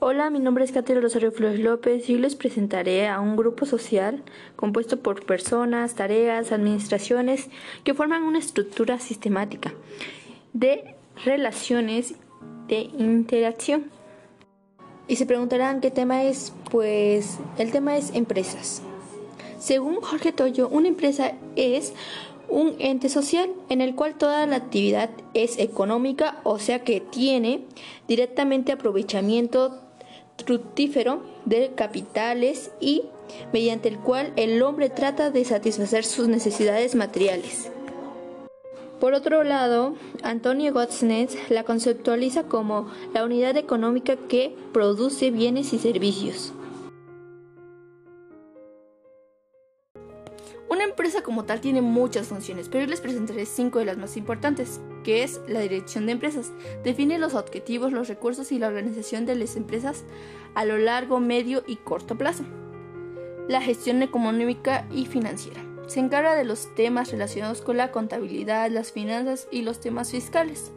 Hola, 0.00 0.30
mi 0.30 0.38
nombre 0.38 0.64
es 0.64 0.72
Catero 0.72 1.00
Rosario 1.00 1.32
Flores 1.32 1.60
López 1.60 2.08
y 2.08 2.16
les 2.16 2.34
presentaré 2.34 3.08
a 3.08 3.20
un 3.20 3.36
grupo 3.36 3.66
social 3.66 4.22
compuesto 4.56 5.00
por 5.00 5.26
personas, 5.26 5.96
tareas, 5.96 6.50
administraciones 6.52 7.50
que 7.84 7.94
forman 7.94 8.22
una 8.22 8.38
estructura 8.38 8.98
sistemática 9.00 9.74
de 10.52 10.94
relaciones 11.24 12.14
de 12.68 12.90
interacción. 12.98 13.90
Y 15.08 15.16
se 15.16 15.26
preguntarán 15.26 15.80
qué 15.80 15.90
tema 15.90 16.22
es, 16.22 16.52
pues 16.70 17.38
el 17.58 17.72
tema 17.72 17.96
es 17.96 18.14
empresas. 18.14 18.82
Según 19.58 20.00
Jorge 20.00 20.32
Toyo, 20.32 20.68
una 20.68 20.88
empresa 20.88 21.32
es 21.56 21.92
un 22.48 22.74
ente 22.78 23.08
social 23.08 23.50
en 23.68 23.80
el 23.80 23.94
cual 23.94 24.16
toda 24.16 24.46
la 24.46 24.56
actividad 24.56 25.10
es 25.34 25.58
económica, 25.58 26.40
o 26.44 26.58
sea 26.58 26.82
que 26.82 27.00
tiene 27.00 27.64
directamente 28.06 28.72
aprovechamiento 28.72 29.80
fructífero 30.44 31.22
de 31.44 31.72
capitales 31.74 32.70
y 32.80 33.04
mediante 33.52 33.88
el 33.88 33.98
cual 33.98 34.32
el 34.36 34.62
hombre 34.62 34.88
trata 34.88 35.30
de 35.30 35.44
satisfacer 35.44 36.04
sus 36.04 36.28
necesidades 36.28 36.94
materiales. 36.94 37.70
Por 39.00 39.14
otro 39.14 39.44
lado, 39.44 39.94
Antonio 40.22 40.72
Gottsnetz 40.72 41.36
la 41.50 41.62
conceptualiza 41.62 42.44
como 42.44 42.88
la 43.14 43.24
unidad 43.24 43.56
económica 43.56 44.16
que 44.16 44.56
produce 44.72 45.30
bienes 45.30 45.72
y 45.72 45.78
servicios. 45.78 46.52
Una 50.78 50.86
empresa 50.86 51.22
como 51.22 51.44
tal 51.44 51.60
tiene 51.60 51.82
muchas 51.82 52.28
funciones, 52.28 52.68
pero 52.68 52.84
yo 52.84 52.90
les 52.90 53.00
presentaré 53.00 53.46
cinco 53.46 53.80
de 53.80 53.84
las 53.84 53.98
más 53.98 54.16
importantes, 54.16 54.80
que 55.02 55.24
es 55.24 55.40
la 55.48 55.58
dirección 55.58 56.06
de 56.06 56.12
empresas. 56.12 56.52
Define 56.84 57.18
los 57.18 57.34
objetivos, 57.34 57.90
los 57.90 58.06
recursos 58.06 58.52
y 58.52 58.60
la 58.60 58.68
organización 58.68 59.26
de 59.26 59.34
las 59.34 59.56
empresas 59.56 60.04
a 60.54 60.64
lo 60.64 60.78
largo, 60.78 61.18
medio 61.18 61.64
y 61.66 61.78
corto 61.78 62.16
plazo. 62.16 62.44
La 63.48 63.60
gestión 63.60 64.04
económica 64.04 64.86
y 64.92 65.06
financiera. 65.06 65.60
Se 65.88 65.98
encarga 65.98 66.36
de 66.36 66.44
los 66.44 66.72
temas 66.76 67.10
relacionados 67.10 67.60
con 67.60 67.76
la 67.76 67.90
contabilidad, 67.90 68.70
las 68.70 68.92
finanzas 68.92 69.48
y 69.50 69.62
los 69.62 69.80
temas 69.80 70.12
fiscales. 70.12 70.70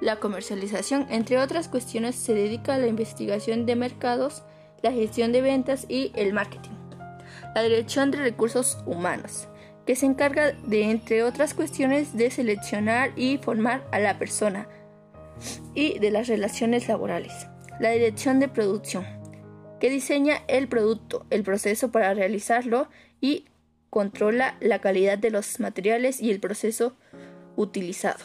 La 0.00 0.20
comercialización, 0.20 1.08
entre 1.10 1.38
otras 1.38 1.66
cuestiones, 1.66 2.14
se 2.14 2.34
dedica 2.34 2.76
a 2.76 2.78
la 2.78 2.86
investigación 2.86 3.66
de 3.66 3.74
mercados, 3.74 4.44
la 4.80 4.92
gestión 4.92 5.32
de 5.32 5.42
ventas 5.42 5.86
y 5.88 6.12
el 6.14 6.32
marketing. 6.34 6.79
La 7.54 7.62
dirección 7.62 8.10
de 8.10 8.18
recursos 8.18 8.78
humanos, 8.86 9.48
que 9.86 9.96
se 9.96 10.06
encarga 10.06 10.52
de, 10.52 10.90
entre 10.90 11.24
otras 11.24 11.54
cuestiones, 11.54 12.16
de 12.16 12.30
seleccionar 12.30 13.12
y 13.16 13.38
formar 13.38 13.86
a 13.90 13.98
la 13.98 14.18
persona 14.18 14.68
y 15.74 15.98
de 15.98 16.10
las 16.10 16.28
relaciones 16.28 16.88
laborales. 16.88 17.48
La 17.80 17.90
dirección 17.90 18.40
de 18.40 18.48
producción, 18.48 19.04
que 19.80 19.90
diseña 19.90 20.42
el 20.46 20.68
producto, 20.68 21.26
el 21.30 21.42
proceso 21.42 21.90
para 21.90 22.14
realizarlo 22.14 22.88
y 23.20 23.46
controla 23.88 24.56
la 24.60 24.80
calidad 24.80 25.18
de 25.18 25.30
los 25.30 25.58
materiales 25.58 26.20
y 26.20 26.30
el 26.30 26.38
proceso 26.38 26.94
utilizado. 27.56 28.24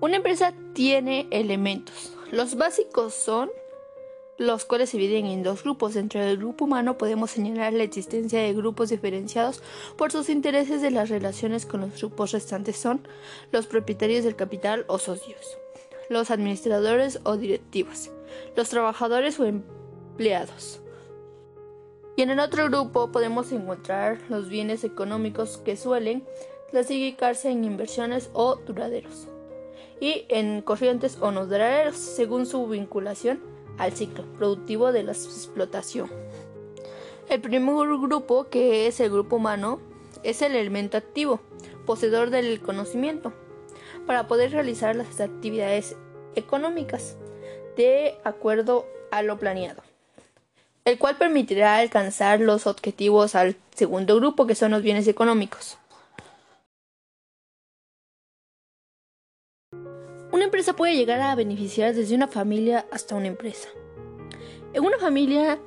Una 0.00 0.16
empresa 0.16 0.52
tiene 0.74 1.26
elementos. 1.30 2.14
Los 2.30 2.56
básicos 2.56 3.14
son 3.14 3.50
los 4.38 4.64
cuales 4.64 4.90
se 4.90 4.96
dividen 4.96 5.26
en 5.26 5.42
dos 5.42 5.64
grupos. 5.64 5.94
Dentro 5.94 6.20
del 6.20 6.38
grupo 6.38 6.64
humano 6.64 6.96
podemos 6.96 7.32
señalar 7.32 7.74
la 7.74 7.82
existencia 7.82 8.40
de 8.40 8.54
grupos 8.54 8.88
diferenciados 8.88 9.62
por 9.96 10.10
sus 10.10 10.30
intereses 10.30 10.80
de 10.80 10.90
las 10.90 11.10
relaciones 11.10 11.66
con 11.66 11.82
los 11.82 11.98
grupos 12.00 12.32
restantes 12.32 12.76
son 12.76 13.06
los 13.52 13.66
propietarios 13.66 14.24
del 14.24 14.36
capital 14.36 14.84
o 14.88 14.98
socios, 14.98 15.58
los 16.08 16.30
administradores 16.30 17.20
o 17.24 17.36
directivos, 17.36 18.10
los 18.56 18.70
trabajadores 18.70 19.38
o 19.40 19.44
empleados, 19.44 20.80
y 22.18 22.22
en 22.22 22.30
el 22.30 22.40
otro 22.40 22.64
grupo 22.64 23.12
podemos 23.12 23.52
encontrar 23.52 24.18
los 24.28 24.48
bienes 24.48 24.82
económicos 24.82 25.58
que 25.58 25.76
suelen 25.76 26.24
clasificarse 26.68 27.48
en 27.48 27.62
inversiones 27.62 28.30
o 28.32 28.56
duraderos 28.56 29.28
y 30.00 30.24
en 30.28 30.62
corrientes 30.62 31.18
o 31.20 31.30
no 31.30 31.46
duraderos 31.46 31.96
según 31.96 32.44
su 32.46 32.66
vinculación 32.66 33.40
al 33.78 33.92
ciclo 33.92 34.24
productivo 34.36 34.92
de 34.92 35.04
la 35.04 35.12
explotación. 35.12 36.10
El 37.28 37.40
primer 37.40 37.88
grupo, 37.98 38.48
que 38.48 38.86
es 38.86 39.00
el 39.00 39.10
grupo 39.10 39.36
humano, 39.36 39.80
es 40.22 40.42
el 40.42 40.54
elemento 40.54 40.96
activo, 40.96 41.40
poseedor 41.86 42.30
del 42.30 42.60
conocimiento, 42.60 43.32
para 44.06 44.26
poder 44.26 44.52
realizar 44.52 44.96
las 44.96 45.20
actividades 45.20 45.96
económicas 46.34 47.16
de 47.76 48.16
acuerdo 48.24 48.86
a 49.10 49.22
lo 49.22 49.38
planeado 49.38 49.82
el 50.88 50.98
cual 50.98 51.16
permitirá 51.18 51.76
alcanzar 51.76 52.40
los 52.40 52.66
objetivos 52.66 53.34
al 53.34 53.56
segundo 53.74 54.16
grupo, 54.16 54.46
que 54.46 54.54
son 54.54 54.70
los 54.70 54.80
bienes 54.82 55.06
económicos. 55.06 55.76
Una 60.32 60.44
empresa 60.44 60.74
puede 60.74 60.96
llegar 60.96 61.20
a 61.20 61.34
beneficiar 61.34 61.94
desde 61.94 62.14
una 62.14 62.28
familia 62.28 62.86
hasta 62.92 63.14
una 63.14 63.28
empresa. 63.28 63.68
En 64.72 64.84
una 64.84 64.98
familia 64.98 65.58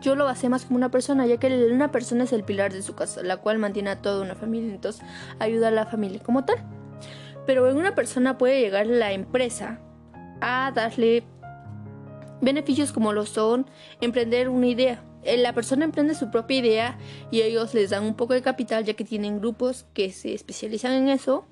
yo 0.00 0.14
lo 0.14 0.24
basé 0.24 0.48
más 0.48 0.64
como 0.64 0.76
una 0.76 0.90
persona, 0.90 1.26
ya 1.26 1.38
que 1.38 1.46
una 1.70 1.90
persona 1.90 2.24
es 2.24 2.32
el 2.32 2.44
pilar 2.44 2.72
de 2.72 2.82
su 2.82 2.94
casa, 2.94 3.22
la 3.22 3.38
cual 3.38 3.58
mantiene 3.58 3.90
a 3.90 4.02
toda 4.02 4.22
una 4.22 4.34
familia, 4.34 4.72
entonces 4.72 5.04
ayuda 5.38 5.68
a 5.68 5.72
la 5.72 5.86
familia 5.86 6.20
como 6.20 6.44
tal. 6.44 6.58
Pero 7.46 7.68
en 7.68 7.76
una 7.76 7.94
persona 7.94 8.38
puede 8.38 8.60
llegar 8.60 8.86
la 8.86 9.12
empresa 9.12 9.80
a 10.40 10.70
darle 10.74 11.24
Beneficios 12.40 12.92
como 12.92 13.12
lo 13.12 13.26
son 13.26 13.66
emprender 14.00 14.48
una 14.48 14.68
idea. 14.68 15.02
Eh, 15.24 15.36
la 15.36 15.52
persona 15.52 15.84
emprende 15.84 16.14
su 16.14 16.30
propia 16.30 16.58
idea 16.58 16.98
y 17.30 17.42
ellos 17.42 17.74
les 17.74 17.90
dan 17.90 18.04
un 18.04 18.14
poco 18.14 18.34
de 18.34 18.42
capital 18.42 18.84
ya 18.84 18.94
que 18.94 19.04
tienen 19.04 19.40
grupos 19.40 19.86
que 19.92 20.12
se 20.12 20.34
especializan 20.34 20.92
en 20.92 21.08
eso 21.08 21.46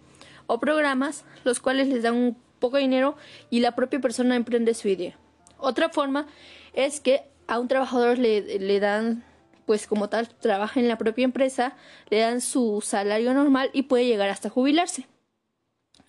o 0.47 0.59
programas 0.61 1.25
los 1.45 1.61
cuales 1.61 1.89
les 1.89 2.03
dan 2.03 2.15
un 2.15 2.37
poco 2.59 2.77
de 2.77 2.83
dinero 2.83 3.17
y 3.51 3.61
la 3.61 3.75
propia 3.75 4.01
persona 4.01 4.37
emprende 4.37 4.75
su 4.75 4.89
idea. 4.89 5.17
Otra 5.59 5.89
forma 5.89 6.27
es 6.75 7.01
que 7.01 7.23
a 7.47 7.59
un 7.59 7.69
trabajador 7.69 8.19
le, 8.19 8.59
le 8.59 8.81
dan 8.81 9.25
pues 9.67 9.87
como 9.87 10.09
tal 10.09 10.29
trabaja 10.29 10.79
en 10.81 10.89
la 10.89 10.97
propia 10.97 11.25
empresa, 11.25 11.77
le 12.09 12.21
dan 12.21 12.41
su 12.41 12.81
salario 12.83 13.35
normal 13.35 13.71
y 13.73 13.83
puede 13.83 14.07
llegar 14.07 14.31
hasta 14.31 14.49
jubilarse. 14.49 15.07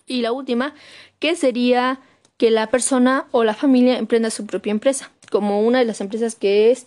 Y 0.06 0.22
la 0.22 0.32
última, 0.32 0.74
que 1.18 1.36
sería 1.36 2.00
que 2.36 2.50
la 2.50 2.68
persona 2.68 3.26
o 3.32 3.44
la 3.44 3.54
familia 3.54 3.98
emprenda 3.98 4.30
su 4.30 4.46
propia 4.46 4.70
empresa, 4.70 5.10
como 5.30 5.62
una 5.62 5.80
de 5.80 5.84
las 5.84 6.00
empresas 6.00 6.36
que 6.36 6.70
es 6.70 6.86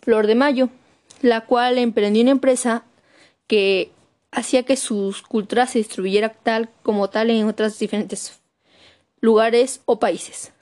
Flor 0.00 0.26
de 0.26 0.34
Mayo, 0.34 0.68
la 1.22 1.46
cual 1.46 1.78
emprendió 1.78 2.22
una 2.22 2.30
empresa 2.30 2.84
que 3.46 3.90
hacía 4.32 4.64
que 4.64 4.76
su 4.76 5.14
cultura 5.28 5.66
se 5.66 5.78
distribuyera 5.78 6.30
tal 6.30 6.70
como 6.82 7.08
tal 7.08 7.30
en 7.30 7.46
otros 7.46 7.78
diferentes 7.78 8.40
lugares 9.20 9.82
o 9.84 10.00
países. 10.00 10.52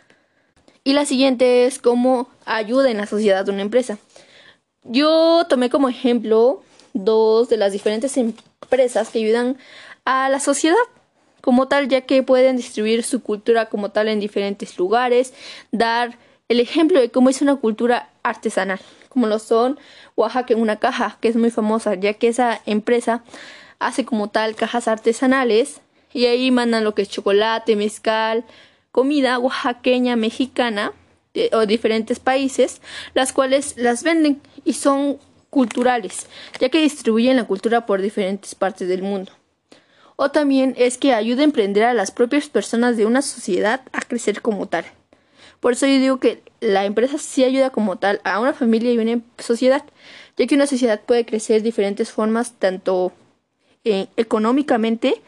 Y 0.85 0.93
la 0.93 1.07
siguiente 1.07 1.67
es 1.67 1.79
cómo 1.79 2.29
ayuda 2.45 2.91
en 2.91 2.99
la 2.99 3.07
sociedad 3.07 3.45
de 3.45 3.53
una 3.53 3.63
empresa. 3.63 3.99
Yo 4.85 5.47
tomé 5.49 5.71
como 5.71 5.89
ejemplo 5.89 6.63
dos 6.93 7.49
de 7.49 7.57
las 7.57 7.73
diferentes 7.73 8.17
empresas 8.17 9.11
que 9.11 9.21
ayudan 9.21 9.57
a 10.05 10.29
la 10.29 10.41
sociedad 10.41 10.77
como 11.41 11.69
tal, 11.69 11.89
ya 11.89 12.03
que 12.03 12.23
pueden 12.23 12.57
distribuir 12.57 13.03
su 13.03 13.23
cultura 13.23 13.67
como 13.67 13.91
tal 13.91 14.09
en 14.09 14.21
diferentes 14.21 14.79
lugares, 14.79 15.33
dar 15.71 16.19
el 16.51 16.59
ejemplo 16.59 17.01
de 17.01 17.13
cómo 17.13 17.31
es 17.31 17.43
una 17.43 17.55
cultura 17.55 18.11
artesanal, 18.25 18.81
como 19.09 19.29
lo 19.29 19.39
son 19.39 19.79
Oaxaca 20.17 20.53
en 20.53 20.61
una 20.61 20.81
caja, 20.81 21.17
que 21.21 21.29
es 21.29 21.37
muy 21.37 21.53
famosa, 21.53 21.95
ya 21.95 22.15
que 22.15 22.27
esa 22.27 22.61
empresa 22.67 23.23
hace 23.79 24.05
como 24.05 24.31
tal 24.31 24.57
cajas 24.57 24.89
artesanales 24.89 25.81
y 26.13 26.27
ahí 26.27 26.51
mandan 26.51 26.83
lo 26.83 26.97
que 26.97 27.03
es 27.03 27.09
chocolate, 27.09 27.77
mezcal, 27.77 28.45
comida 28.91 29.39
oaxaqueña, 29.39 30.17
mexicana 30.17 30.93
o 31.53 31.67
diferentes 31.67 32.19
países, 32.19 32.83
las 33.15 33.33
cuales 33.33 33.75
las 33.77 34.03
venden 34.03 34.43
y 34.65 34.73
son 34.73 35.19
culturales, 35.51 36.27
ya 36.59 36.69
que 36.69 36.81
distribuyen 36.81 37.37
la 37.37 37.45
cultura 37.45 37.87
por 37.87 38.03
diferentes 38.03 38.57
partes 38.57 38.89
del 38.89 39.03
mundo 39.03 39.31
o 40.17 40.31
también 40.31 40.75
es 40.77 40.99
que 40.99 41.15
ayuda 41.15 41.41
a 41.41 41.45
emprender 41.45 41.85
a 41.85 41.95
las 41.95 42.11
propias 42.11 42.49
personas 42.51 42.99
de 42.99 43.07
una 43.07 43.23
sociedad 43.23 43.81
a 43.93 44.03
crecer 44.03 44.43
como 44.43 44.67
tal. 44.67 44.85
Por 45.61 45.73
eso 45.75 45.87
yo 45.87 45.99
digo 45.99 46.21
que 46.21 46.43
la 46.61 46.85
empresa 46.85 47.19
sí 47.19 47.45
ayuda 47.45 47.71
como 47.71 47.97
tal 47.97 48.21
a 48.25 48.41
una 48.41 48.55
familia 48.55 48.93
y 48.93 48.99
una 48.99 49.23
sociedad, 49.39 49.85
ya 50.37 50.47
que 50.47 50.55
una 50.55 50.67
sociedad 50.67 51.01
puede 51.05 51.27
crecer 51.27 51.57
de 51.57 51.65
diferentes 51.65 52.11
formas, 52.11 52.55
tanto 52.59 53.13
eh, 53.85 54.09
económicamente 54.17 55.23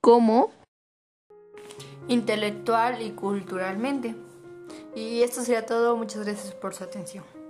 como 0.00 0.50
intelectual 2.08 3.02
y 3.02 3.10
culturalmente. 3.10 4.14
Y 4.94 5.22
esto 5.22 5.42
sería 5.42 5.66
todo. 5.66 5.96
Muchas 5.96 6.24
gracias 6.24 6.54
por 6.54 6.74
su 6.74 6.84
atención. 6.84 7.41